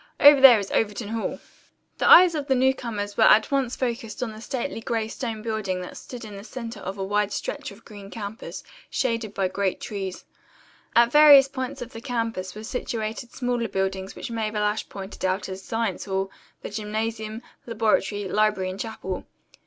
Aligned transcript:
Over 0.19 0.41
there 0.41 0.57
is 0.57 0.71
Overton 0.71 1.09
Hall." 1.09 1.39
The 1.99 2.09
eyes 2.09 2.33
of 2.33 2.47
the 2.47 2.55
newcomers 2.55 3.17
were 3.17 3.23
at 3.25 3.51
once 3.51 3.75
focussed 3.75 4.23
on 4.23 4.31
the 4.31 4.41
stately 4.41 4.81
gray 4.81 5.07
stone 5.07 5.43
building 5.43 5.79
that 5.81 5.95
stood 5.95 6.25
in 6.25 6.37
the 6.37 6.43
center 6.43 6.79
of 6.79 6.97
a 6.97 7.03
wide 7.03 7.31
stretch 7.31 7.69
of 7.69 7.85
green 7.85 8.09
campus, 8.09 8.63
shaded 8.89 9.35
by 9.35 9.47
great 9.47 9.79
trees. 9.79 10.25
At 10.95 11.11
various 11.11 11.47
points 11.47 11.83
of 11.83 11.93
the 11.93 12.01
campus 12.01 12.55
were 12.55 12.63
situated 12.63 13.31
smaller 13.31 13.67
buildings 13.67 14.15
which 14.15 14.31
Mabel 14.31 14.63
Ashe 14.63 14.89
pointed 14.89 15.23
out 15.23 15.47
as 15.47 15.61
Science 15.61 16.05
Hall, 16.05 16.31
the 16.63 16.71
gymnasium, 16.71 17.43
laboratory, 17.67 18.27
library 18.27 18.71
and 18.71 18.79
chapel. 18.79 19.27